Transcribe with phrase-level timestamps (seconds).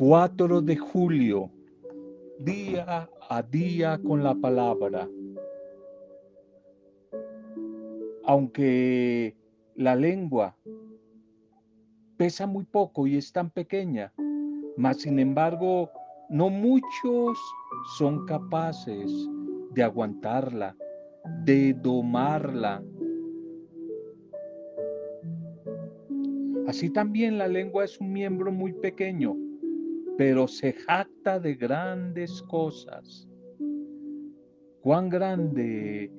[0.00, 1.50] 4 de julio,
[2.38, 5.06] día a día con la palabra.
[8.24, 9.36] Aunque
[9.74, 10.56] la lengua
[12.16, 14.10] pesa muy poco y es tan pequeña,
[14.78, 15.90] mas sin embargo
[16.30, 17.38] no muchos
[17.98, 19.12] son capaces
[19.74, 20.74] de aguantarla,
[21.44, 22.82] de domarla.
[26.66, 29.36] Así también la lengua es un miembro muy pequeño,
[30.20, 33.26] pero se jacta de grandes cosas.
[34.82, 36.12] Cuán grande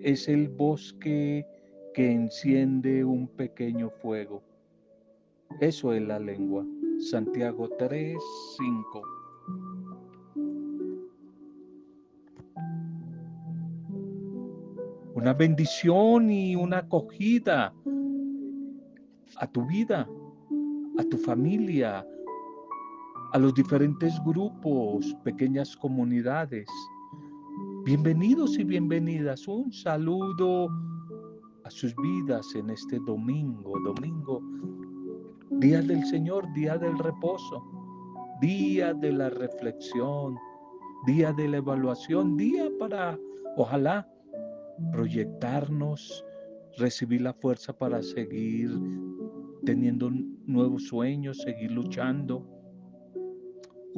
[0.00, 1.44] es el bosque
[1.92, 4.42] que enciende un pequeño fuego.
[5.60, 6.64] Eso es la lengua.
[7.00, 8.16] Santiago 3,
[8.56, 9.02] 5.
[15.16, 17.74] Una bendición y una acogida
[19.36, 20.08] a tu vida,
[20.96, 22.06] a tu familia,
[23.32, 26.66] a los diferentes grupos, pequeñas comunidades.
[27.84, 29.46] Bienvenidos y bienvenidas.
[29.46, 30.68] Un saludo
[31.64, 34.40] a sus vidas en este domingo, domingo,
[35.50, 37.62] día del Señor, día del reposo,
[38.40, 40.36] día de la reflexión,
[41.06, 43.18] día de la evaluación, día para,
[43.56, 44.08] ojalá,
[44.90, 46.24] proyectarnos,
[46.78, 48.70] recibir la fuerza para seguir
[49.66, 50.10] teniendo
[50.46, 52.57] nuevos sueños, seguir luchando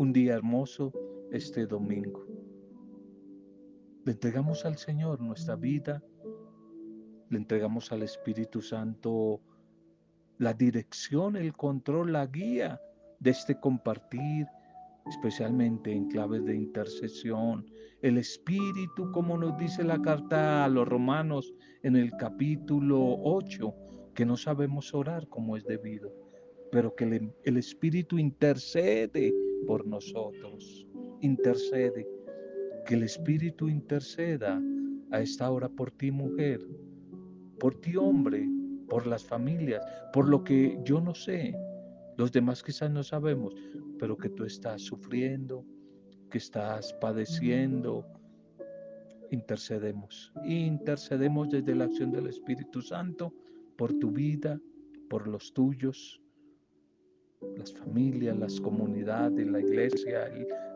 [0.01, 0.95] un día hermoso
[1.31, 2.25] este domingo.
[4.07, 6.03] Le entregamos al Señor nuestra vida,
[7.29, 9.43] le entregamos al Espíritu Santo
[10.39, 12.81] la dirección, el control, la guía
[13.19, 14.47] de este compartir,
[15.07, 17.67] especialmente en claves de intercesión.
[18.01, 23.75] El Espíritu, como nos dice la carta a los romanos en el capítulo 8,
[24.15, 26.11] que no sabemos orar como es debido,
[26.73, 29.31] pero que el, el Espíritu intercede
[29.67, 30.87] por nosotros.
[31.21, 32.07] Intercede.
[32.87, 34.61] Que el Espíritu interceda
[35.11, 36.61] a esta hora por ti, mujer,
[37.59, 38.49] por ti, hombre,
[38.89, 41.55] por las familias, por lo que yo no sé.
[42.17, 43.55] Los demás quizás no sabemos,
[43.99, 45.65] pero que tú estás sufriendo,
[46.31, 48.07] que estás padeciendo.
[49.31, 50.33] Intercedemos.
[50.45, 53.33] Intercedemos desde la acción del Espíritu Santo
[53.77, 54.61] por tu vida,
[55.09, 56.21] por los tuyos,
[57.57, 60.27] las familias, las comunidades, la iglesia,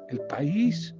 [0.08, 0.94] el, país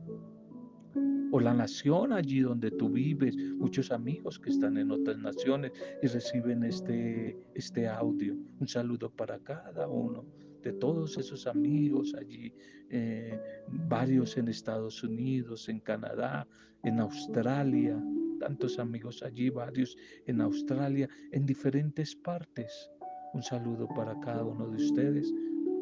[1.31, 5.73] o la nación allí donde tú vives, muchos amigos que están en otras naciones
[6.03, 8.37] y reciben este, este audio.
[8.61, 10.25] Un saludo para cada uno
[10.63, 12.53] de todos esos amigos allí,
[12.91, 13.39] eh,
[13.69, 16.47] varios en Estados Unidos, en Canadá,
[16.83, 18.03] en Australia,
[18.41, 22.91] tantos amigos allí, varios en Australia, en diferentes partes.
[23.35, 25.33] Un saludo para cada uno de ustedes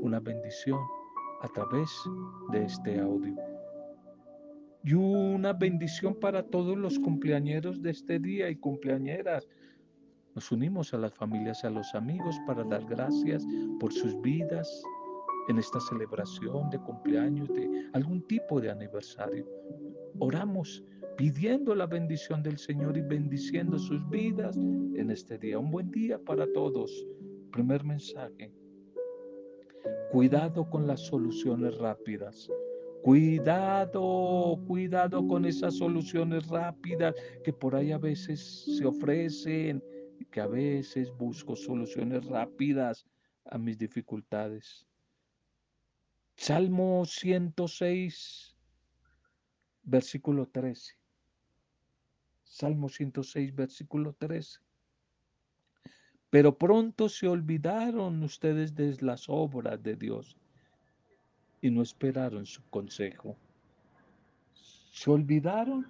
[0.03, 0.81] una bendición
[1.43, 1.89] a través
[2.51, 3.35] de este audio.
[4.85, 9.49] Y una bendición para todos los cumpleañeros de este día y cumpleañeras.
[10.35, 13.47] Nos unimos a las familias, a los amigos para dar gracias
[13.79, 14.83] por sus vidas
[15.49, 19.47] en esta celebración de cumpleaños, de algún tipo de aniversario.
[20.19, 20.85] Oramos
[21.17, 25.61] pidiendo la bendición del Señor y bendiciendo sus vidas en este día.
[25.61, 26.91] Un buen día para todos.
[27.53, 28.53] Primer mensaje.
[30.13, 32.51] Cuidado con las soluciones rápidas.
[33.03, 39.83] Cuidado, cuidado con esas soluciones rápidas que por ahí a veces se ofrecen,
[40.31, 43.07] que a veces busco soluciones rápidas
[43.47, 44.87] a mis dificultades.
[46.37, 48.55] Salmo 106,
[49.83, 50.93] versículo 13.
[52.45, 54.61] Salmo 106, versículo 13.
[56.33, 60.39] Pero pronto se olvidaron ustedes de las obras de Dios
[61.61, 63.37] y no esperaron su consejo.
[64.55, 65.87] Se olvidaron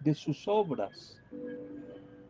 [0.00, 1.22] de sus obras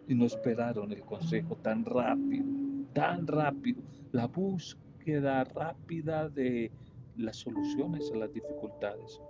[0.07, 2.45] y no esperaron el consejo tan rápido,
[2.93, 3.81] tan rápido,
[4.13, 6.71] la búsqueda rápida de
[7.17, 9.23] las soluciones a las dificultades.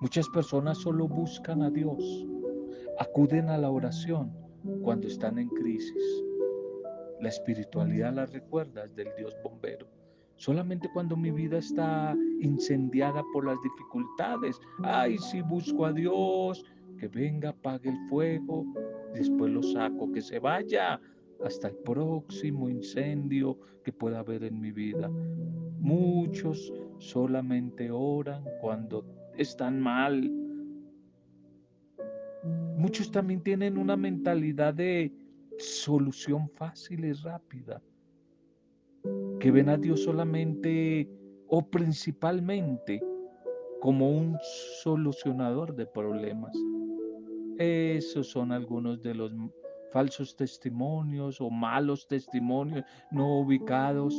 [0.00, 2.24] Muchas personas solo buscan a Dios,
[3.00, 4.32] acuden a la oración
[4.84, 6.22] cuando están en crisis,
[7.22, 9.86] la espiritualidad la recuerdas del Dios bombero.
[10.36, 14.60] Solamente cuando mi vida está incendiada por las dificultades.
[14.82, 16.64] Ay, si busco a Dios,
[16.98, 18.66] que venga, apague el fuego,
[19.14, 21.00] después lo saco, que se vaya
[21.44, 25.08] hasta el próximo incendio que pueda haber en mi vida.
[25.78, 29.04] Muchos solamente oran cuando
[29.38, 30.28] están mal.
[32.76, 35.12] Muchos también tienen una mentalidad de
[35.58, 37.82] solución fácil y rápida,
[39.40, 41.10] que ven a Dios solamente
[41.48, 43.02] o principalmente
[43.80, 44.38] como un
[44.82, 46.56] solucionador de problemas.
[47.58, 49.32] Esos son algunos de los
[49.92, 54.14] falsos testimonios o malos testimonios no ubicados.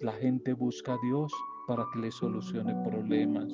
[0.00, 1.32] La gente busca a Dios
[1.66, 3.52] para que le solucione problemas.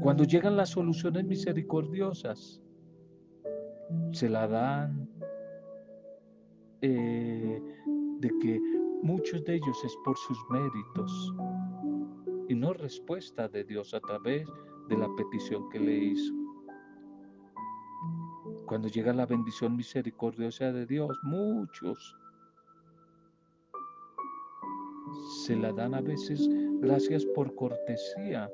[0.00, 2.61] Cuando llegan las soluciones misericordiosas,
[4.12, 5.08] se la dan
[6.80, 7.62] eh,
[8.18, 8.60] de que
[9.02, 11.34] muchos de ellos es por sus méritos
[12.48, 14.46] y no respuesta de Dios a través
[14.88, 16.34] de la petición que le hizo.
[18.66, 22.16] Cuando llega la bendición misericordiosa de Dios, muchos
[25.44, 26.48] se la dan a veces
[26.80, 28.50] gracias por cortesía.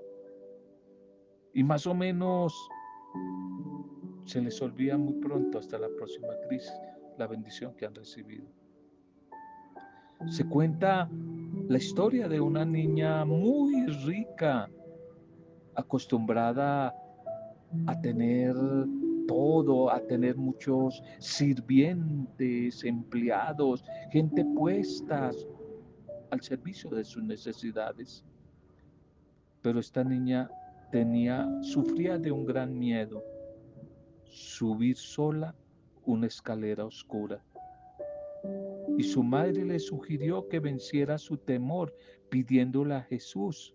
[1.54, 2.52] Y más o menos
[4.28, 6.70] se les olvida muy pronto hasta la próxima crisis
[7.16, 8.44] la bendición que han recibido.
[10.28, 11.08] Se cuenta
[11.66, 14.68] la historia de una niña muy rica,
[15.74, 16.94] acostumbrada
[17.86, 18.54] a tener
[19.26, 25.30] todo, a tener muchos sirvientes, empleados, gente puesta
[26.30, 28.22] al servicio de sus necesidades.
[29.62, 30.50] Pero esta niña
[30.92, 33.22] tenía, sufría de un gran miedo,
[34.28, 35.54] subir sola
[36.04, 37.42] una escalera oscura.
[38.96, 41.94] Y su madre le sugirió que venciera su temor
[42.30, 43.74] pidiéndole a Jesús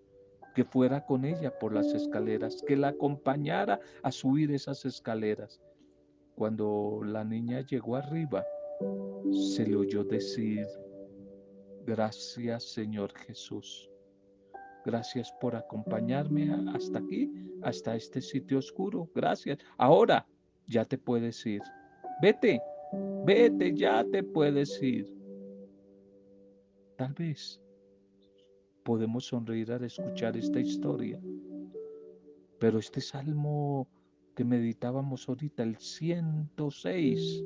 [0.54, 5.60] que fuera con ella por las escaleras, que la acompañara a subir esas escaleras.
[6.36, 8.44] Cuando la niña llegó arriba,
[9.32, 10.68] se le oyó decir,
[11.86, 13.90] gracias Señor Jesús,
[14.86, 19.60] gracias por acompañarme hasta aquí, hasta este sitio oscuro, gracias.
[19.78, 20.28] Ahora
[20.68, 21.62] ya te puedes ir,
[22.22, 22.62] vete,
[23.26, 25.12] vete, ya te puedes ir.
[26.96, 27.60] Tal vez
[28.84, 31.20] podemos sonreír al escuchar esta historia.
[32.60, 33.88] Pero este salmo
[34.36, 37.44] que meditábamos ahorita, el 106,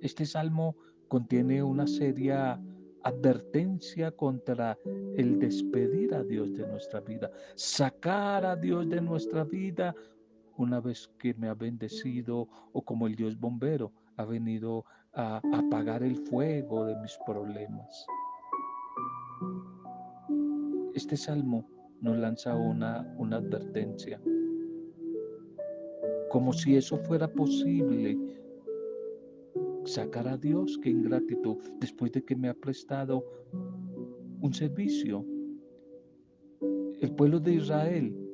[0.00, 0.76] este salmo
[1.08, 2.60] contiene una seria
[3.02, 4.78] advertencia contra
[5.16, 9.94] el despedir a Dios de nuestra vida, sacar a Dios de nuestra vida
[10.58, 14.84] una vez que me ha bendecido o como el Dios bombero ha venido
[15.14, 18.06] a apagar el fuego de mis problemas.
[20.94, 21.64] Este salmo
[22.00, 24.20] nos lanza una, una advertencia,
[26.30, 28.18] como si eso fuera posible,
[29.84, 33.24] sacar a Dios, que ingratitud, después de que me ha prestado
[34.40, 35.24] un servicio.
[37.00, 38.27] El pueblo de Israel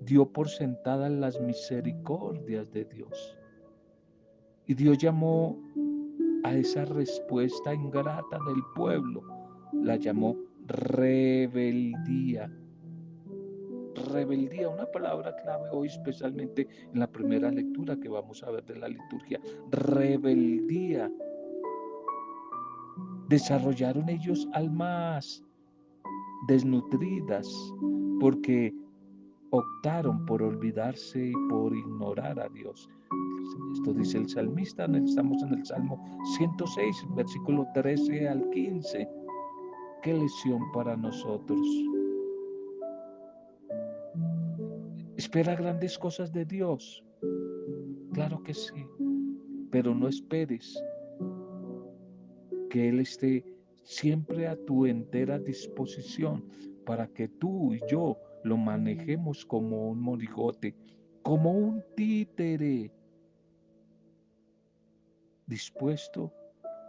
[0.00, 3.36] dio por sentadas las misericordias de Dios.
[4.66, 5.58] Y Dios llamó
[6.44, 9.22] a esa respuesta ingrata del pueblo,
[9.72, 10.36] la llamó
[10.66, 12.50] rebeldía.
[14.12, 18.76] Rebeldía, una palabra clave hoy, especialmente en la primera lectura que vamos a ver de
[18.76, 19.40] la liturgia.
[19.70, 21.10] Rebeldía.
[23.28, 25.42] Desarrollaron ellos almas
[26.46, 27.48] desnutridas
[28.20, 28.72] porque
[29.50, 32.88] optaron por olvidarse y por ignorar a Dios.
[33.72, 36.02] Esto dice el salmista, estamos en el Salmo
[36.36, 39.08] 106, versículo 13 al 15
[40.02, 41.60] qué lesión para nosotros.
[45.16, 47.04] Espera grandes cosas de Dios.
[48.12, 48.86] Claro que sí,
[49.70, 50.82] pero no esperes
[52.70, 53.44] que Él esté
[53.82, 56.44] siempre a tu entera disposición
[56.84, 58.16] para que tú y yo
[58.48, 60.74] lo manejemos como un morigote,
[61.22, 62.90] como un títere,
[65.46, 66.32] dispuesto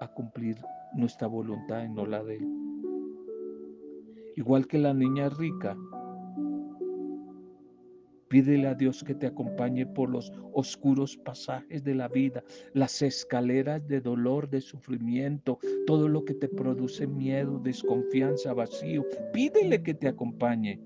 [0.02, 0.58] a cumplir
[0.96, 2.60] nuestra voluntad y no la de Él
[4.40, 5.78] igual que la niña rica.
[8.30, 12.42] Pídele a Dios que te acompañe por los oscuros pasajes de la vida,
[12.74, 19.04] las escaleras de dolor, de sufrimiento, todo lo que te produce miedo, desconfianza, vacío.
[19.34, 20.80] Pídele que te acompañe.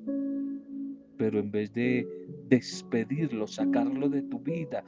[1.18, 2.08] Pero en vez de
[2.48, 4.84] despedirlo, sacarlo de tu vida,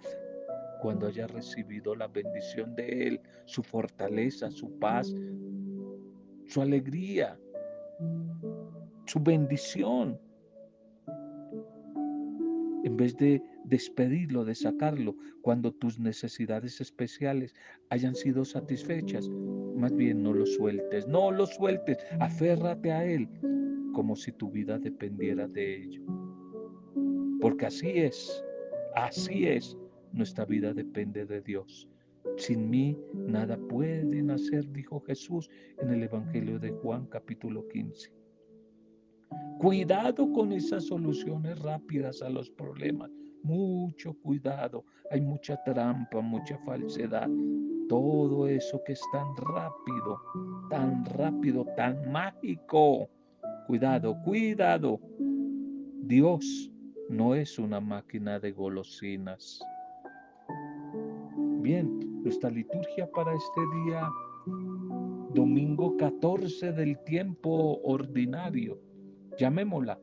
[0.81, 5.13] cuando hayas recibido la bendición de Él, su fortaleza, su paz,
[6.47, 7.39] su alegría,
[9.07, 10.19] su bendición.
[12.83, 17.55] En vez de despedirlo, de sacarlo, cuando tus necesidades especiales
[17.89, 19.27] hayan sido satisfechas,
[19.75, 23.27] más bien no lo sueltes, no lo sueltes, aférrate a Él
[23.95, 26.03] como si tu vida dependiera de ello.
[27.39, 28.43] Porque así es,
[28.93, 29.77] así es,
[30.11, 31.87] nuestra vida depende de Dios.
[32.35, 35.49] Sin mí nada pueden hacer, dijo Jesús
[35.79, 38.11] en el Evangelio de Juan capítulo 15.
[39.59, 43.09] Cuidado con esas soluciones rápidas a los problemas.
[43.43, 44.83] Mucho cuidado.
[45.09, 47.29] Hay mucha trampa, mucha falsedad.
[47.87, 50.19] Todo eso que es tan rápido,
[50.69, 53.09] tan rápido, tan mágico.
[53.67, 54.99] Cuidado, cuidado.
[56.03, 56.71] Dios
[57.09, 59.59] no es una máquina de golosinas.
[61.61, 64.07] Bien, nuestra liturgia para este día,
[65.33, 68.79] domingo 14 del tiempo ordinario,
[69.39, 69.99] llamémosla,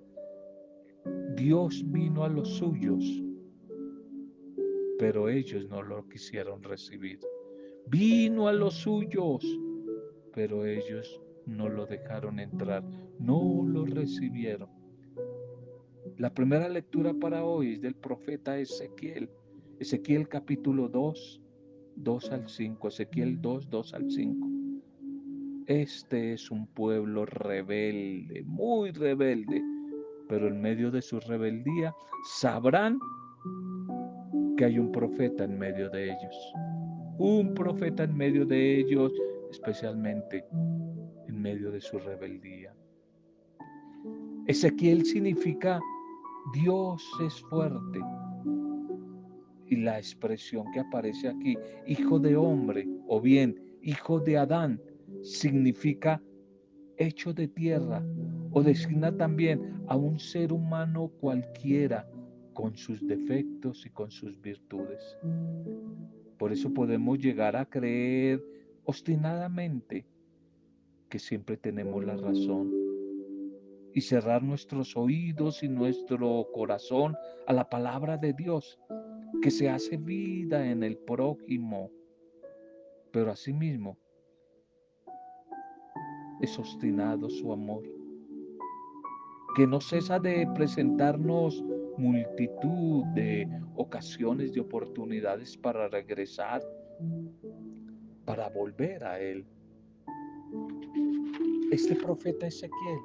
[1.37, 3.23] Dios vino a los suyos,
[4.99, 7.21] pero ellos no lo quisieron recibir.
[7.87, 9.45] Vino a los suyos,
[10.33, 12.83] pero ellos no lo dejaron entrar,
[13.23, 14.69] no lo recibieron.
[16.19, 19.31] La primera lectura para hoy es del profeta Ezequiel,
[19.79, 21.41] Ezequiel capítulo 2,
[21.97, 24.49] 2 al 5, Ezequiel 2, 2 al 5.
[25.67, 29.63] Este es un pueblo rebelde, muy rebelde,
[30.29, 32.99] pero en medio de su rebeldía sabrán
[34.57, 36.53] que hay un profeta en medio de ellos.
[37.19, 39.13] Un profeta en medio de ellos,
[39.51, 40.45] especialmente
[41.29, 42.75] en medio de su rebeldía.
[44.47, 45.81] Ezequiel significa
[46.53, 48.01] Dios es fuerte.
[49.67, 51.57] Y la expresión que aparece aquí,
[51.87, 54.81] hijo de hombre o bien hijo de Adán,
[55.23, 56.21] significa
[56.97, 58.05] hecho de tierra
[58.51, 62.09] o designa también a un ser humano cualquiera
[62.53, 65.17] con sus defectos y con sus virtudes.
[66.37, 68.45] Por eso podemos llegar a creer
[68.85, 70.05] obstinadamente
[71.09, 72.82] que siempre tenemos la razón
[73.95, 78.79] y cerrar nuestros oídos y nuestro corazón a la palabra de Dios
[79.43, 81.91] que se hace vida en el prójimo,
[83.11, 83.99] pero asimismo
[86.41, 87.85] es obstinado su amor,
[89.55, 91.63] que no cesa de presentarnos
[91.97, 96.63] multitud de ocasiones, de oportunidades para regresar,
[98.25, 99.47] para volver a Él.
[101.71, 102.99] Este profeta Ezequiel,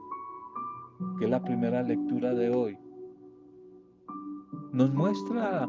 [1.17, 2.77] que es la primera lectura de hoy,
[4.73, 5.67] nos muestra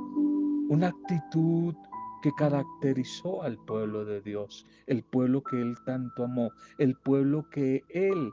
[0.69, 1.75] una actitud
[2.23, 7.83] que caracterizó al pueblo de Dios, el pueblo que Él tanto amó, el pueblo que
[7.91, 8.33] Él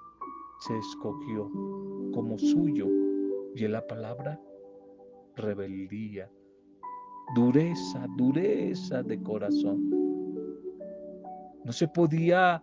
[0.60, 1.50] se escogió
[2.14, 2.88] como suyo.
[3.56, 4.40] Y en la palabra,
[5.36, 6.30] rebeldía,
[7.36, 9.90] dureza, dureza de corazón.
[11.64, 12.62] No se podía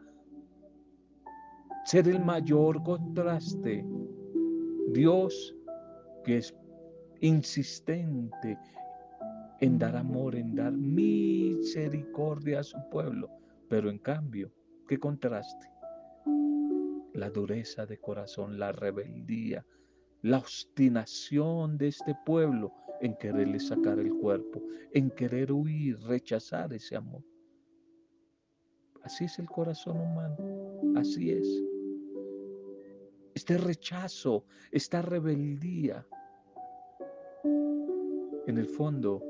[1.84, 3.84] ser el mayor contraste.
[4.88, 5.54] Dios,
[6.24, 6.54] que es
[7.20, 8.58] insistente
[9.60, 13.30] en dar amor, en dar misericordia a su pueblo.
[13.68, 14.52] Pero en cambio,
[14.88, 15.68] ¿qué contraste?
[17.14, 19.64] La dureza de corazón, la rebeldía,
[20.22, 24.62] la obstinación de este pueblo en quererle sacar el cuerpo,
[24.92, 27.22] en querer huir, rechazar ese amor.
[29.02, 31.71] Así es el corazón humano, así es.
[33.34, 36.06] Este rechazo, esta rebeldía,
[38.46, 39.22] en el fondo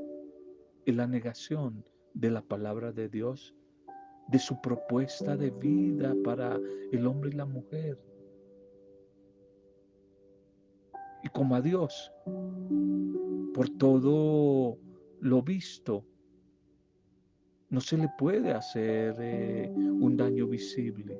[0.84, 3.54] y la negación de la palabra de Dios,
[4.28, 6.58] de su propuesta de vida para
[6.90, 7.98] el hombre y la mujer.
[11.22, 12.12] Y como a Dios,
[13.54, 14.78] por todo
[15.20, 16.04] lo visto,
[17.70, 21.18] no se le puede hacer eh, un daño visible,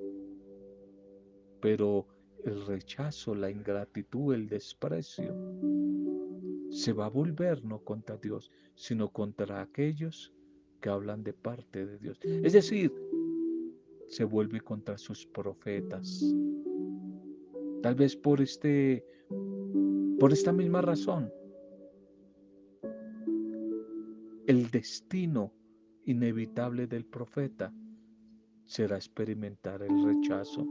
[1.61, 2.07] pero
[2.45, 5.35] el rechazo, la ingratitud, el desprecio,
[6.71, 10.33] se va a volver no contra Dios, sino contra aquellos
[10.81, 12.19] que hablan de parte de Dios.
[12.23, 12.93] Es decir,
[14.09, 16.23] se vuelve contra sus profetas.
[17.83, 19.05] Tal vez por este
[20.19, 21.33] por esta misma razón
[24.47, 25.53] el destino
[26.05, 27.73] inevitable del profeta
[28.65, 30.67] será experimentar el rechazo,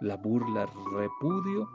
[0.00, 0.66] la burla,
[0.96, 1.68] repudio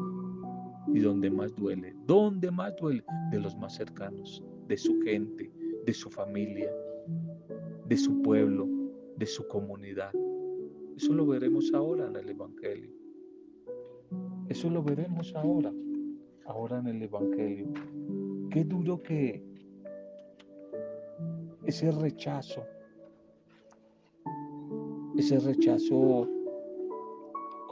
[0.88, 5.51] y donde más duele, donde más duele, de los más cercanos, de su gente,
[5.86, 6.72] de su familia,
[7.88, 8.67] de su pueblo,
[9.17, 10.12] de su comunidad.
[10.98, 12.91] Eso lo veremos ahora en el Evangelio.
[14.50, 15.72] Eso lo veremos ahora,
[16.46, 17.67] ahora en el Evangelio.
[18.50, 19.44] Qué duro que
[21.65, 22.63] ese rechazo,
[25.17, 26.27] ese rechazo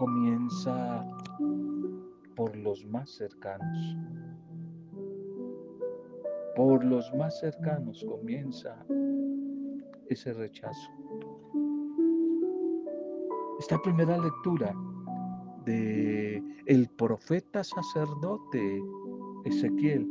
[0.03, 1.07] comienza
[2.35, 3.97] por los más cercanos.
[6.57, 8.85] Por los más cercanos comienza
[10.09, 10.91] ese rechazo.
[13.59, 14.75] Esta primera lectura
[15.63, 18.83] de el profeta sacerdote
[19.45, 20.05] Ezequiel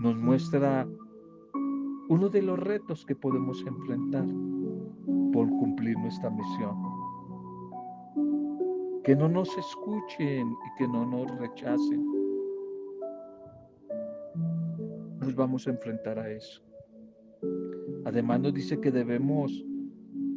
[0.00, 0.88] nos muestra
[2.08, 4.24] uno de los retos que podemos enfrentar
[5.34, 6.95] por cumplir nuestra misión.
[9.06, 12.04] Que no nos escuchen y que no nos rechacen.
[15.20, 16.60] Nos vamos a enfrentar a eso.
[18.04, 19.64] Además nos dice que debemos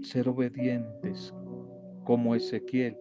[0.03, 1.33] ser obedientes
[2.03, 2.95] como Ezequiel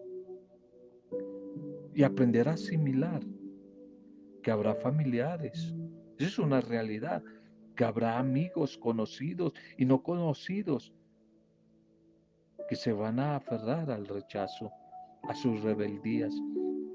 [1.93, 3.21] y aprender a asimilar
[4.41, 5.75] que habrá familiares.
[6.17, 7.23] Eso es una realidad,
[7.75, 10.91] que habrá amigos conocidos y no conocidos
[12.67, 14.71] que se van a aferrar al rechazo,
[15.29, 16.33] a sus rebeldías,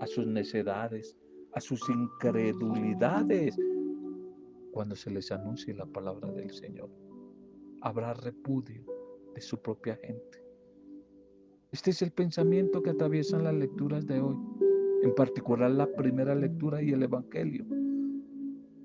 [0.01, 1.17] a sus necedades,
[1.53, 3.57] a sus incredulidades
[4.73, 6.91] cuando se les anuncie la palabra del Señor.
[7.81, 8.85] Habrá repudio
[9.37, 10.45] de su propia gente.
[11.71, 14.37] Este es el pensamiento que atraviesan las lecturas de hoy
[15.05, 17.65] en particular la primera lectura y el Evangelio.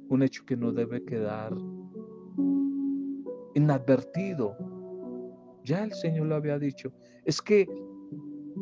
[0.09, 1.55] Un hecho que no debe quedar
[3.55, 4.55] inadvertido.
[5.63, 6.91] Ya el Señor lo había dicho.
[7.25, 7.67] Es que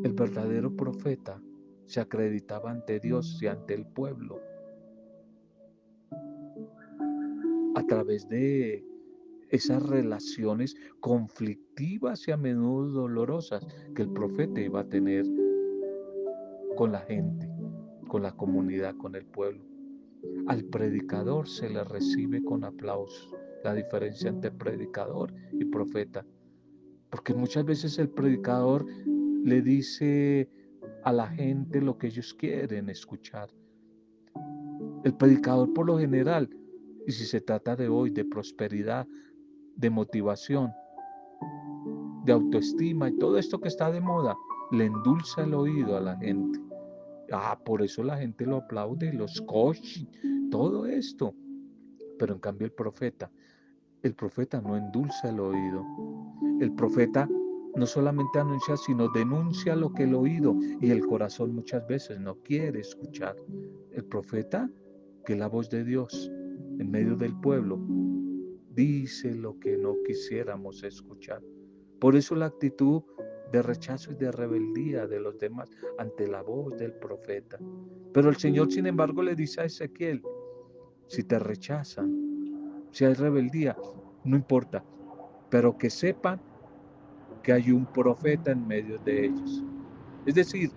[0.03, 1.41] el verdadero profeta
[1.85, 4.39] se acreditaba ante Dios y ante el pueblo
[7.75, 8.83] a través de
[9.49, 15.25] esas relaciones conflictivas y a menudo dolorosas que el profeta iba a tener
[16.75, 17.49] con la gente,
[18.07, 19.63] con la comunidad, con el pueblo.
[20.47, 23.33] Al predicador se le recibe con aplausos.
[23.63, 26.25] La diferencia entre predicador y profeta.
[27.09, 28.85] Porque muchas veces el predicador
[29.47, 30.49] le dice
[31.05, 33.49] a la gente lo que ellos quieren escuchar.
[35.05, 36.49] El predicador por lo general,
[37.07, 39.07] y si se trata de hoy, de prosperidad,
[39.77, 40.73] de motivación,
[42.25, 44.35] de autoestima y todo esto que está de moda,
[44.73, 46.59] le endulza el oído a la gente.
[47.31, 50.03] Ah, por eso la gente lo aplaude, los coach,
[50.51, 51.33] todo esto.
[52.19, 53.31] Pero en cambio el profeta,
[54.03, 55.85] el profeta no endulza el oído.
[56.59, 57.29] El profeta
[57.77, 62.35] no solamente anuncia, sino denuncia lo que el oído y el corazón muchas veces no
[62.41, 63.35] quiere escuchar.
[63.91, 64.69] El profeta,
[65.25, 66.31] que la voz de Dios
[66.79, 67.79] en medio del pueblo,
[68.71, 71.41] dice lo que no quisiéramos escuchar.
[71.99, 73.03] Por eso la actitud
[73.51, 77.57] de rechazo y de rebeldía de los demás ante la voz del profeta.
[78.11, 80.21] Pero el Señor, sin embargo, le dice a Ezequiel,
[81.07, 83.77] si te rechazan, si hay rebeldía,
[84.23, 84.83] no importa,
[85.49, 86.41] pero que sepan
[87.51, 89.63] hay un profeta en medio de ellos.
[90.25, 90.71] Es decir,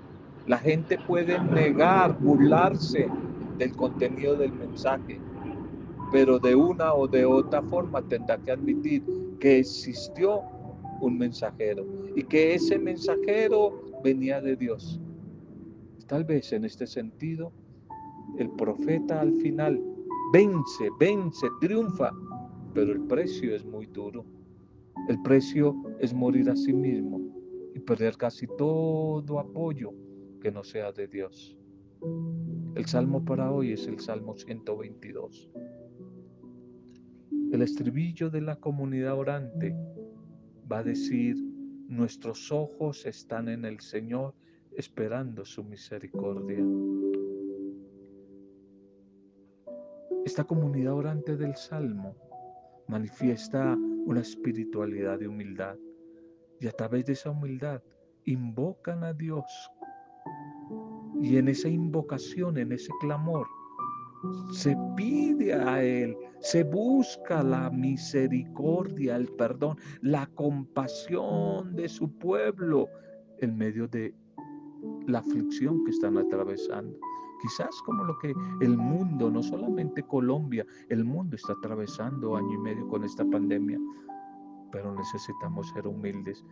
[0.46, 3.08] la gente puede negar, burlarse
[3.58, 5.20] del contenido del mensaje,
[6.12, 9.04] pero de una o de otra forma tendrá que admitir
[9.38, 10.40] que existió
[11.00, 15.00] un mensajero y que ese mensajero venía de Dios.
[16.06, 17.52] Tal vez en este sentido,
[18.38, 19.80] el profeta al final
[20.32, 22.12] vence, vence, triunfa,
[22.74, 24.24] pero el precio es muy duro.
[25.08, 27.20] El precio es morir a sí mismo
[27.74, 29.92] y perder casi todo apoyo
[30.40, 31.56] que no sea de Dios.
[32.74, 35.50] El salmo para hoy es el Salmo 122.
[37.52, 39.74] El estribillo de la comunidad orante
[40.70, 41.36] va a decir,
[41.88, 44.34] nuestros ojos están en el Señor
[44.76, 46.64] esperando su misericordia.
[50.24, 52.14] Esta comunidad orante del Salmo
[52.86, 55.76] manifiesta una espiritualidad de humildad
[56.60, 57.82] y a través de esa humildad
[58.24, 59.44] invocan a Dios.
[61.22, 63.46] Y en esa invocación, en ese clamor,
[64.52, 72.88] se pide a Él, se busca la misericordia, el perdón, la compasión de su pueblo
[73.38, 74.14] en medio de
[75.06, 76.98] la aflicción que están atravesando.
[77.40, 82.58] Quizás como lo que el mundo, no solamente Colombia, el mundo está atravesando año y
[82.58, 83.78] medio con esta pandemia,
[84.70, 86.44] pero necesitamos ser humildes.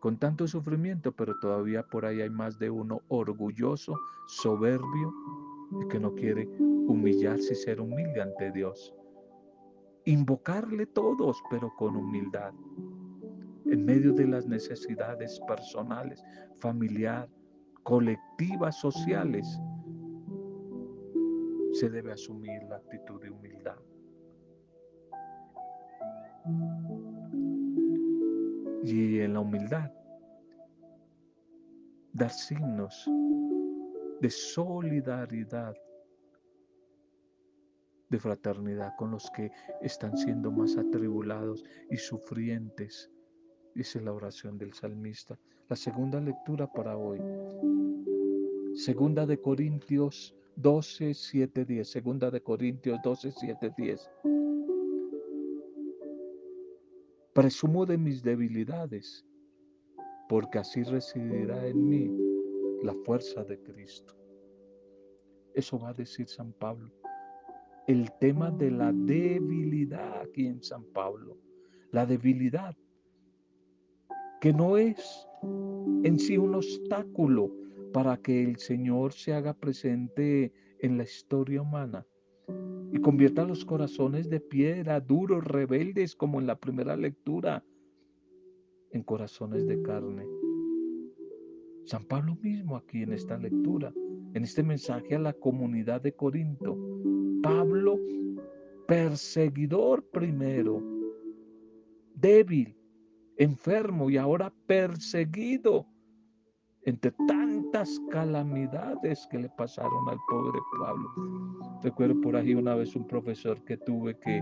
[0.00, 5.12] Con tanto sufrimiento, pero todavía por ahí hay más de uno orgulloso, soberbio
[5.88, 8.94] que no quiere humillarse y ser humilde ante Dios.
[10.04, 12.52] Invocarle todos, pero con humildad.
[13.66, 16.22] En medio de las necesidades personales,
[16.56, 17.28] familiar,
[17.84, 19.46] colectivas, sociales,
[21.72, 23.76] se debe asumir la actitud de humildad.
[28.84, 29.90] Y en la humildad,
[32.12, 33.08] dar signos
[34.20, 35.74] de solidaridad,
[38.08, 39.52] de fraternidad con los que
[39.82, 43.10] están siendo más atribulados y sufrientes.
[43.74, 45.38] Dice la oración del salmista.
[45.68, 47.20] La segunda lectura para hoy
[48.74, 51.88] Segunda de Corintios 12, 7, 10.
[51.88, 54.10] Segunda de Corintios 12, 7, 10.
[57.32, 59.24] Presumo de mis debilidades,
[60.28, 62.10] porque así residirá en mí
[62.82, 64.14] la fuerza de Cristo.
[65.54, 66.92] Eso va a decir San Pablo.
[67.86, 71.36] El tema de la debilidad aquí en San Pablo.
[71.90, 72.76] La debilidad
[74.40, 77.59] que no es en sí un obstáculo
[77.92, 82.06] para que el Señor se haga presente en la historia humana
[82.92, 87.64] y convierta los corazones de piedra, duros, rebeldes, como en la primera lectura,
[88.90, 90.26] en corazones de carne.
[91.84, 93.92] San Pablo mismo aquí en esta lectura,
[94.34, 96.76] en este mensaje a la comunidad de Corinto,
[97.42, 97.98] Pablo,
[98.86, 100.82] perseguidor primero,
[102.14, 102.76] débil,
[103.36, 105.86] enfermo y ahora perseguido
[106.84, 111.10] entre tantas calamidades que le pasaron al pobre Pablo.
[111.82, 114.40] Recuerdo por ahí una vez un profesor que tuve que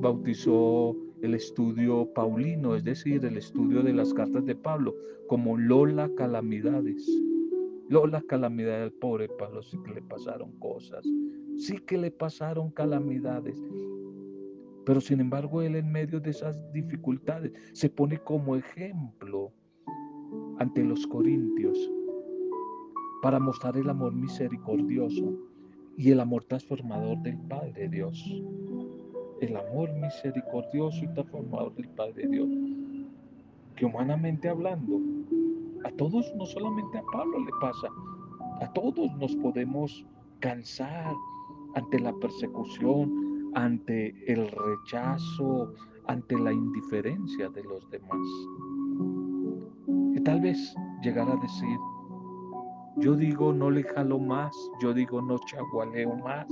[0.00, 4.94] bautizó el estudio paulino, es decir, el estudio de las cartas de Pablo,
[5.26, 7.08] como Lola Calamidades.
[7.88, 11.06] Lola Calamidades al pobre Pablo sí que le pasaron cosas,
[11.56, 13.58] sí que le pasaron calamidades.
[14.84, 19.52] Pero sin embargo, él en medio de esas dificultades se pone como ejemplo
[20.58, 21.78] ante los corintios
[23.22, 25.32] para mostrar el amor misericordioso
[25.96, 28.22] y el amor transformador del Padre Dios.
[29.40, 32.48] El amor misericordioso y transformador del Padre Dios.
[33.76, 35.00] Que humanamente hablando,
[35.84, 37.88] a todos, no solamente a Pablo le pasa,
[38.60, 40.06] a todos nos podemos
[40.40, 41.14] cansar
[41.74, 45.72] ante la persecución, ante el rechazo,
[46.06, 48.20] ante la indiferencia de los demás
[50.24, 51.78] tal vez llegar a decir,
[52.96, 56.46] yo digo no le jalo más, yo digo no chagualeo más,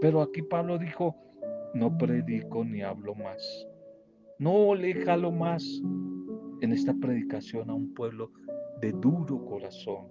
[0.00, 1.14] pero aquí Pablo dijo,
[1.74, 3.68] no predico ni hablo más,
[4.38, 5.62] no le jalo más
[6.62, 8.32] en esta predicación a un pueblo
[8.80, 10.06] de duro corazón.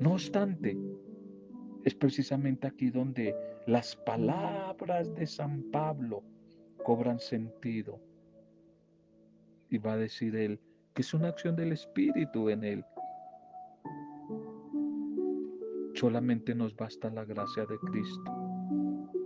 [0.00, 0.78] No obstante,
[1.84, 3.34] es precisamente aquí donde
[3.66, 6.22] las palabras de San Pablo
[6.84, 8.00] cobran sentido
[9.70, 10.60] y va a decir él
[10.98, 12.84] que es una acción del Espíritu en él.
[15.94, 18.32] Solamente nos basta la gracia de Cristo.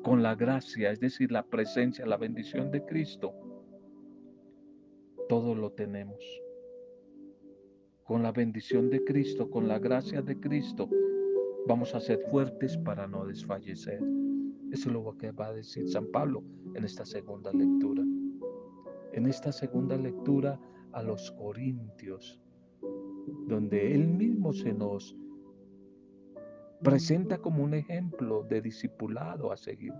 [0.03, 3.33] Con la gracia, es decir, la presencia, la bendición de Cristo,
[5.31, 6.23] todo lo tenemos.
[8.05, 10.91] Con la bendición de Cristo, con la gracia de Cristo,
[11.67, 14.03] vamos a ser fuertes para no desfallecer.
[14.73, 16.43] Eso es lo que va a decir San Pablo
[16.75, 18.03] en esta segunda lectura
[19.12, 20.59] en esta segunda lectura
[20.92, 22.40] a los Corintios,
[23.46, 25.16] donde Él mismo se nos
[26.83, 29.92] presenta como un ejemplo de discipulado a seguir.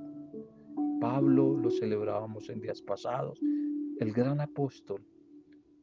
[1.01, 3.41] Pablo lo celebrábamos en días pasados,
[3.99, 5.05] el gran apóstol,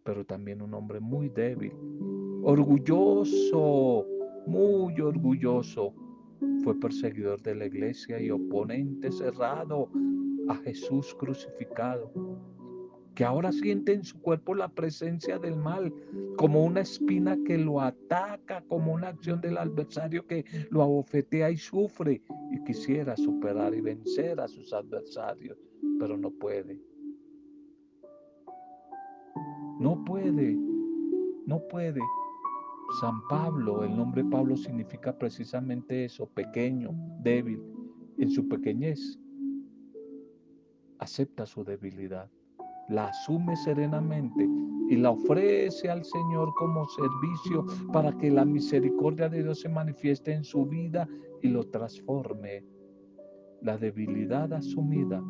[0.03, 1.73] pero también un hombre muy débil,
[2.43, 4.05] orgulloso,
[4.47, 5.93] muy orgulloso.
[6.63, 9.89] Fue perseguidor de la iglesia y oponente cerrado
[10.47, 12.11] a Jesús crucificado
[13.19, 15.93] que ahora siente en su cuerpo la presencia del mal,
[16.37, 21.57] como una espina que lo ataca, como una acción del adversario que lo abofetea y
[21.57, 25.57] sufre, y quisiera superar y vencer a sus adversarios,
[25.99, 26.81] pero no puede.
[29.81, 30.57] No puede,
[31.45, 31.99] no puede.
[33.01, 37.61] San Pablo, el nombre Pablo significa precisamente eso, pequeño, débil.
[38.17, 39.19] En su pequeñez,
[40.99, 42.29] acepta su debilidad
[42.89, 44.47] la asume serenamente
[44.89, 50.33] y la ofrece al Señor como servicio para que la misericordia de Dios se manifieste
[50.33, 51.07] en su vida
[51.41, 52.65] y lo transforme.
[53.61, 55.21] La debilidad asumida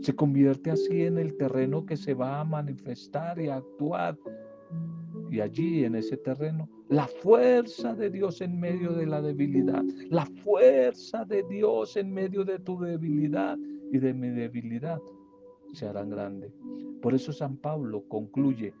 [0.00, 4.18] se convierte así en el terreno que se va a manifestar y actuar.
[5.30, 10.26] Y allí en ese terreno, la fuerza de Dios en medio de la debilidad, la
[10.26, 13.56] fuerza de Dios en medio de tu debilidad
[13.92, 15.00] y de mi debilidad
[15.72, 16.52] se harán grandes.
[17.00, 18.74] Por eso San Pablo concluye,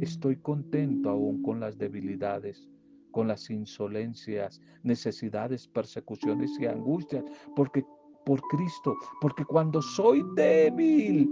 [0.00, 2.68] estoy contento aún con las debilidades,
[3.10, 7.84] con las insolencias, necesidades, persecuciones y angustias, porque
[8.24, 11.28] por Cristo, porque cuando soy débil,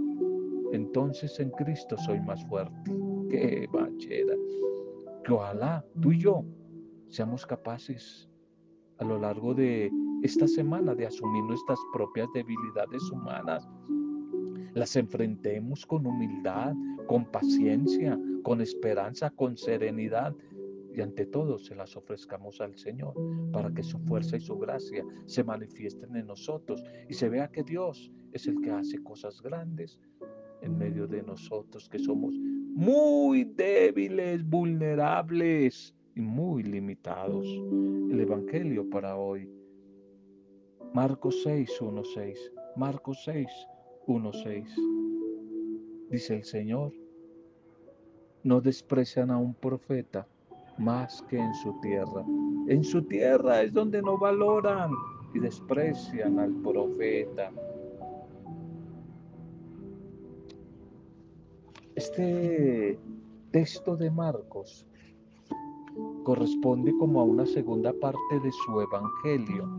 [0.73, 2.91] entonces en Cristo soy más fuerte.
[3.29, 4.35] Qué bachera.
[5.23, 6.43] Que ojalá tú y yo
[7.07, 8.29] seamos capaces
[8.99, 9.91] a lo largo de
[10.23, 13.67] esta semana de asumir nuestras propias debilidades humanas
[14.73, 16.73] las enfrentemos con humildad,
[17.07, 20.35] con paciencia, con esperanza, con serenidad
[20.93, 23.13] y ante todo se las ofrezcamos al Señor
[23.51, 27.63] para que su fuerza y su gracia se manifiesten en nosotros y se vea que
[27.63, 29.99] Dios es el que hace cosas grandes
[30.61, 32.35] en medio de nosotros que somos
[32.73, 37.45] muy débiles, vulnerables y muy limitados.
[37.45, 39.49] El Evangelio para hoy.
[40.93, 42.51] Marcos 6, 1, 6.
[42.75, 43.47] Marcos 6,
[44.11, 44.75] 1, 6.
[46.09, 46.91] Dice el Señor,
[48.43, 50.27] no desprecian a un profeta
[50.77, 52.25] más que en su tierra.
[52.67, 54.91] En su tierra es donde no valoran
[55.33, 57.51] y desprecian al profeta.
[61.95, 62.99] Este
[63.51, 64.85] texto de Marcos
[66.25, 69.69] corresponde como a una segunda parte de su evangelio,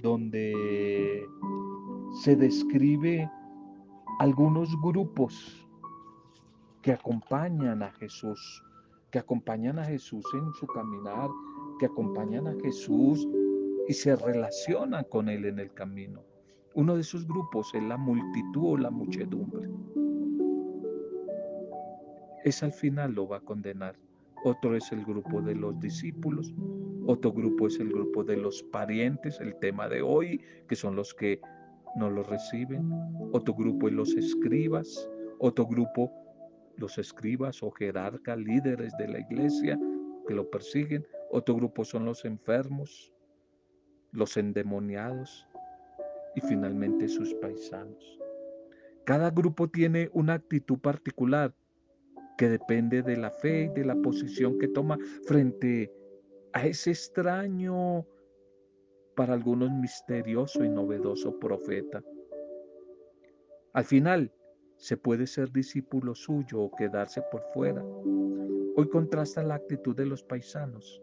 [0.00, 1.26] donde
[2.12, 3.30] se describe
[4.18, 5.66] algunos grupos
[6.82, 8.62] que acompañan a Jesús,
[9.10, 11.28] que acompañan a Jesús en su caminar,
[11.78, 13.26] que acompañan a Jesús
[13.86, 16.22] y se relacionan con Él en el camino.
[16.74, 19.68] Uno de esos grupos es la multitud o la muchedumbre.
[22.44, 23.96] Es al final lo va a condenar.
[24.44, 26.54] Otro es el grupo de los discípulos.
[27.06, 31.14] Otro grupo es el grupo de los parientes, el tema de hoy, que son los
[31.14, 31.40] que
[31.98, 32.90] no lo reciben.
[33.32, 35.10] Otro grupo los escribas.
[35.38, 36.12] Otro grupo
[36.76, 39.78] los escribas o jerarcas, líderes de la iglesia
[40.26, 41.04] que lo persiguen.
[41.30, 43.12] Otro grupo son los enfermos,
[44.12, 45.46] los endemoniados
[46.34, 48.18] y finalmente sus paisanos.
[49.04, 51.54] Cada grupo tiene una actitud particular
[52.36, 55.92] que depende de la fe y de la posición que toma frente
[56.52, 58.06] a ese extraño,
[59.18, 62.00] para algunos misterioso y novedoso profeta.
[63.72, 64.32] Al final,
[64.76, 67.82] se puede ser discípulo suyo o quedarse por fuera.
[67.82, 71.02] Hoy contrasta la actitud de los paisanos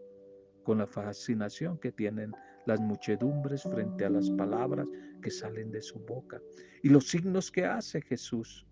[0.64, 2.32] con la fascinación que tienen
[2.64, 4.88] las muchedumbres frente a las palabras
[5.20, 6.40] que salen de su boca
[6.82, 8.66] y los signos que hace Jesús.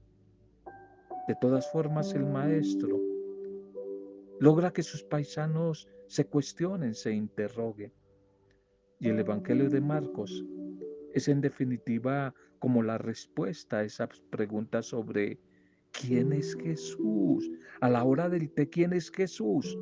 [1.28, 2.98] De todas formas, el Maestro
[4.40, 7.92] logra que sus paisanos se cuestionen, se interroguen.
[9.04, 10.46] Y el Evangelio de Marcos
[11.12, 15.38] es en definitiva como la respuesta a esas preguntas sobre
[15.92, 17.50] quién es Jesús.
[17.82, 19.78] A la hora del té, ¿quién es Jesús?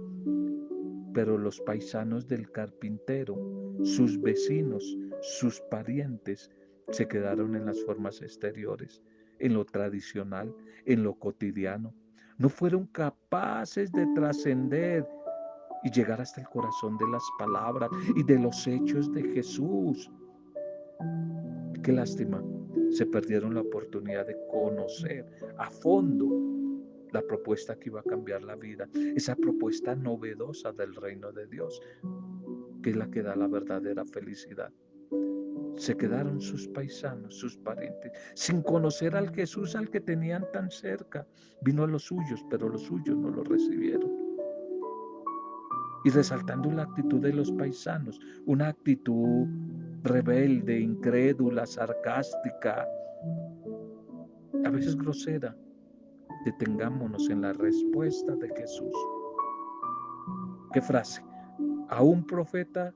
[1.15, 3.37] Pero los paisanos del carpintero,
[3.85, 6.51] sus vecinos, sus parientes,
[6.91, 9.05] se quedaron en las formas exteriores,
[9.39, 10.53] en lo tradicional,
[10.85, 11.95] en lo cotidiano.
[12.39, 15.07] No fueron capaces de trascender
[15.85, 20.11] y llegar hasta el corazón de las palabras y de los hechos de Jesús.
[21.83, 22.43] Qué lástima,
[22.91, 25.27] se perdieron la oportunidad de conocer
[25.59, 26.29] a fondo
[27.11, 31.81] la propuesta que iba a cambiar la vida, esa propuesta novedosa del reino de Dios,
[32.83, 34.73] que es la que da la verdadera felicidad.
[35.77, 41.27] Se quedaron sus paisanos, sus parientes, sin conocer al Jesús al que tenían tan cerca.
[41.63, 44.22] Vino a los suyos, pero los suyos no lo recibieron.
[46.05, 49.47] Y resaltando la actitud de los paisanos, una actitud
[50.03, 52.87] rebelde, incrédula, sarcástica,
[54.65, 55.57] a veces grosera,
[56.45, 58.95] detengámonos en la respuesta de Jesús.
[60.73, 61.23] ¿Qué frase?
[61.89, 62.95] A un profeta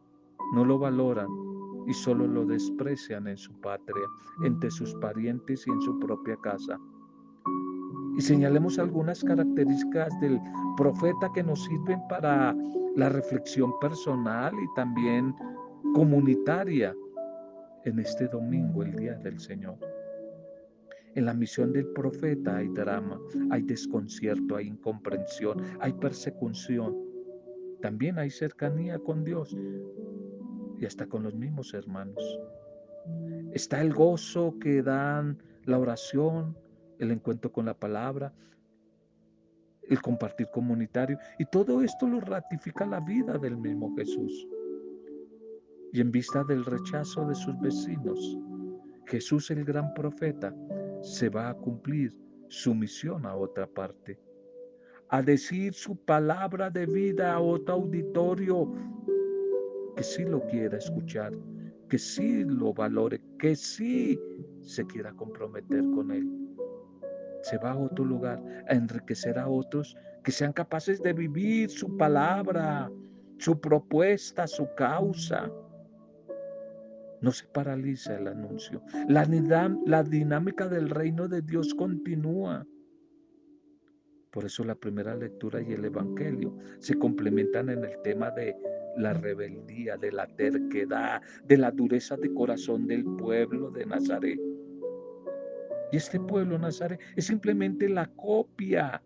[0.54, 1.28] no lo valoran
[1.86, 4.06] y solo lo desprecian en su patria,
[4.42, 6.78] entre sus parientes y en su propia casa.
[8.16, 10.40] Y señalemos algunas características del
[10.76, 12.54] profeta que nos sirven para
[12.96, 15.34] la reflexión personal y también
[15.94, 16.94] comunitaria
[17.84, 19.76] en este domingo, el día del Señor.
[21.14, 23.18] En la misión del profeta hay drama,
[23.50, 26.94] hay desconcierto, hay incomprensión, hay persecución.
[27.80, 29.56] También hay cercanía con Dios
[30.78, 32.38] y hasta con los mismos hermanos.
[33.52, 36.56] Está el gozo que dan la oración,
[36.98, 38.32] el encuentro con la palabra,
[39.88, 41.18] el compartir comunitario.
[41.38, 44.46] Y todo esto lo ratifica la vida del mismo Jesús.
[45.92, 48.38] Y en vista del rechazo de sus vecinos,
[49.06, 50.54] Jesús el gran profeta
[51.00, 52.12] se va a cumplir
[52.48, 54.18] su misión a otra parte,
[55.08, 58.72] a decir su palabra de vida a otro auditorio
[59.96, 61.32] que sí lo quiera escuchar,
[61.88, 64.18] que sí lo valore, que sí
[64.60, 66.45] se quiera comprometer con él.
[67.46, 71.96] Se va a otro lugar a enriquecer a otros que sean capaces de vivir su
[71.96, 72.90] palabra,
[73.38, 75.50] su propuesta, su causa
[77.20, 78.82] no se paraliza el anuncio.
[79.08, 79.24] La,
[80.04, 82.66] dinámica del reino de Dios continúa.
[84.30, 88.54] Por eso la primera lectura y el Evangelio se complementan en el tema de
[88.96, 94.38] la rebeldía, de la terquedad, de la dureza de corazón del pueblo de Nazaret.
[95.96, 99.02] Este pueblo Nazaret es simplemente la copia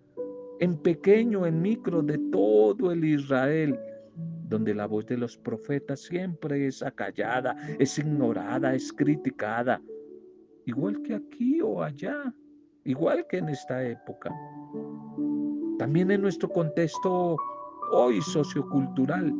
[0.59, 3.79] en pequeño, en micro, de todo el Israel,
[4.49, 9.81] donde la voz de los profetas siempre es acallada, es ignorada, es criticada,
[10.67, 12.35] igual que aquí o allá,
[12.83, 14.35] igual que en esta época.
[15.79, 17.37] También en nuestro contexto
[17.93, 19.33] hoy sociocultural,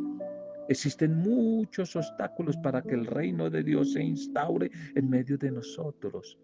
[0.69, 6.37] Existen muchos obstáculos para que el reino de Dios se instaure en medio de nosotros.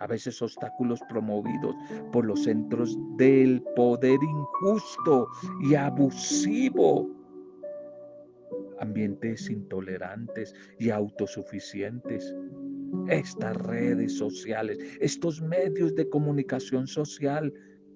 [0.00, 1.74] A veces obstáculos promovidos
[2.12, 5.28] por los centros del poder injusto
[5.62, 7.08] y abusivo.
[8.80, 12.34] Ambientes intolerantes y autosuficientes.
[13.08, 17.52] Estas redes sociales, estos medios de comunicación social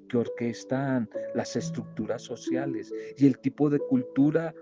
[0.09, 4.55] que orquestan las estructuras sociales y el tipo de cultura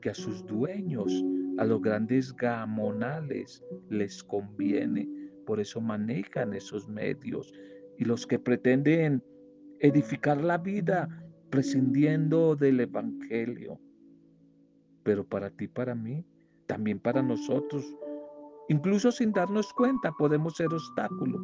[0.00, 1.12] que a sus dueños,
[1.58, 5.19] a los grandes gamonales, les conviene.
[5.50, 7.52] Por eso manejan esos medios.
[7.98, 9.20] Y los que pretenden
[9.80, 11.08] edificar la vida
[11.50, 13.80] prescindiendo del Evangelio.
[15.02, 16.24] Pero para ti, para mí,
[16.66, 17.84] también para nosotros,
[18.68, 21.40] incluso sin darnos cuenta, podemos ser obstáculo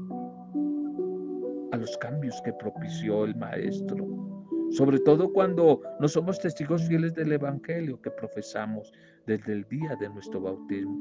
[1.73, 4.07] a los cambios que propició el Maestro
[4.71, 8.92] sobre todo cuando no somos testigos fieles del Evangelio que profesamos
[9.27, 10.99] desde el día de nuestro bautismo.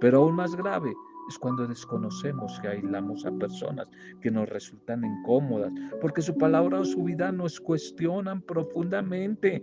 [0.00, 0.92] Pero aún más grave
[1.32, 3.88] es cuando desconocemos que aislamos a personas
[4.20, 9.62] que nos resultan incómodas, porque su palabra o su vida nos cuestionan profundamente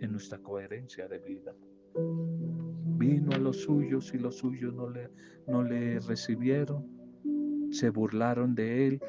[0.00, 1.52] en nuestra coherencia de vida.
[2.98, 5.10] Vino a los suyos y los suyos no le,
[5.48, 6.86] no le recibieron,
[7.70, 9.00] se burlaron de él.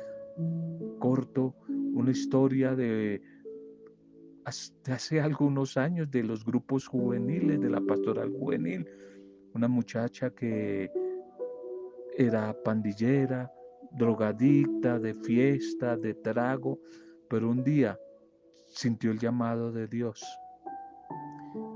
[0.97, 3.21] Corto, una historia de
[4.45, 8.87] hace algunos años de los grupos juveniles, de la pastoral juvenil,
[9.53, 10.89] una muchacha que
[12.19, 13.49] era pandillera,
[13.93, 16.77] drogadicta, de fiesta, de trago,
[17.29, 17.97] pero un día
[18.67, 20.21] sintió el llamado de Dios.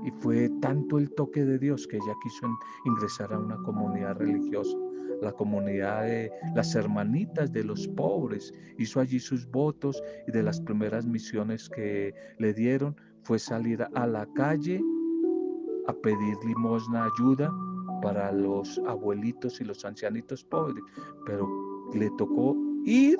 [0.04, 2.46] Y fue tanto el toque de Dios que ella quiso
[2.84, 4.76] ingresar a una comunidad religiosa
[5.22, 8.52] la comunidad de las hermanitas de los pobres.
[8.76, 14.06] Hizo allí sus votos y de las primeras misiones que le dieron fue salir a
[14.06, 14.82] la calle
[15.86, 17.50] a pedir limosna, ayuda
[18.02, 20.82] para los abuelitos y los ancianitos pobres.
[21.26, 21.48] Pero
[21.94, 23.18] le tocó ir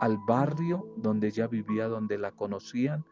[0.00, 3.04] al barrio donde ella vivía, donde la conocían,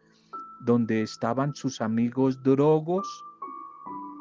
[0.60, 3.06] donde estaban sus amigos drogos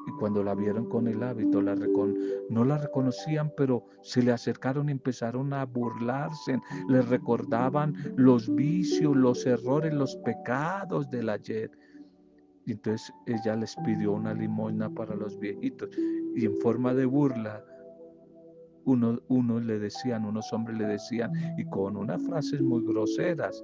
[0.08, 4.88] y cuando la vieron con el hábito, la no la reconocían, pero se le acercaron
[4.88, 11.72] y empezaron a burlarse, le recordaban los vicios, los errores, los pecados del ayer.
[12.68, 15.90] Y entonces ella les pidió una limosna para los viejitos
[16.36, 17.64] y en forma de burla,
[18.84, 23.64] uno, unos le decían, unos hombres le decían, y con unas frases muy groseras,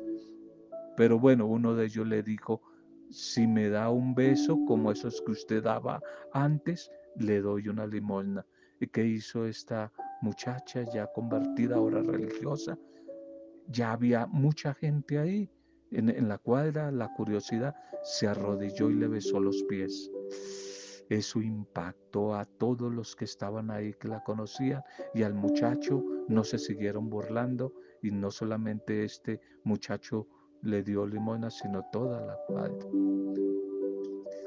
[0.95, 2.61] pero bueno, uno de ellos le dijo,
[3.09, 5.99] si me da un beso como esos que usted daba
[6.31, 8.45] antes, le doy una limosna.
[8.79, 12.77] ¿Y qué hizo esta muchacha ya convertida ahora religiosa?
[13.67, 15.49] Ya había mucha gente ahí
[15.93, 20.11] en, la cuadra, la curiosidad se arrodilló y le besó los pies.
[21.09, 24.81] Eso impactó a todos los que estaban ahí que la conocían
[25.13, 30.27] y al muchacho no se siguieron burlando y no solamente este muchacho
[30.61, 32.87] le dio limona, sino toda la cuadra.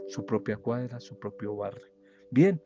[0.08, 1.86] Su propia cuadra, su propio barrio.
[2.30, 2.60] Bien,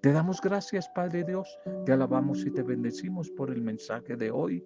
[0.00, 1.48] te damos gracias, Padre Dios.
[1.86, 4.62] Te alabamos y te bendecimos por el mensaje de hoy.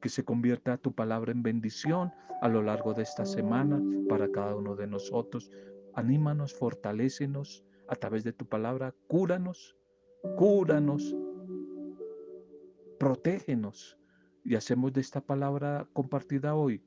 [0.00, 4.56] Que se convierta tu palabra en bendición a lo largo de esta semana para cada
[4.56, 5.50] uno de nosotros.
[5.94, 8.94] Anímanos, fortalécenos a través de tu palabra.
[9.08, 9.76] Cúranos,
[10.36, 11.14] cúranos,
[12.98, 13.98] protégenos.
[14.44, 16.82] Y hacemos de esta palabra compartida hoy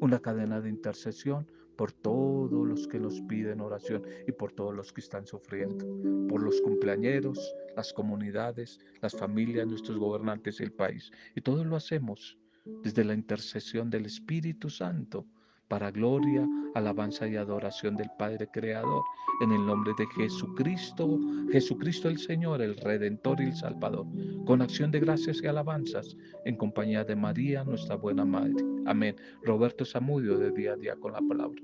[0.00, 1.46] una cadena de intercesión
[1.76, 5.86] por todos los que nos piden oración y por todos los que están sufriendo,
[6.28, 11.10] por los cumpleañeros, las comunidades, las familias, nuestros gobernantes y el país.
[11.34, 12.38] Y todo lo hacemos
[12.82, 15.26] desde la intercesión del Espíritu Santo
[15.74, 19.02] para gloria, alabanza y adoración del Padre Creador,
[19.40, 21.18] en el nombre de Jesucristo,
[21.50, 24.06] Jesucristo el Señor, el Redentor y el Salvador,
[24.46, 28.64] con acción de gracias y alabanzas, en compañía de María, nuestra buena Madre.
[28.86, 29.16] Amén.
[29.42, 31.60] Roberto Samudio, de día a día con la palabra.